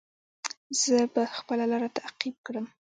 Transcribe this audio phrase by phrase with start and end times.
[0.81, 2.65] زه به خپله لاره تعقیب کړم.